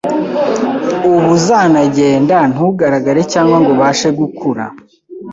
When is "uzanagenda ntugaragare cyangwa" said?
1.37-3.55